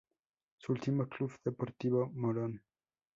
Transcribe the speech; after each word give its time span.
Su 0.57 0.71
último 0.71 1.07
club 1.07 1.29
fue 1.29 1.51
Deportivo 1.51 2.09
Morón. 2.15 2.63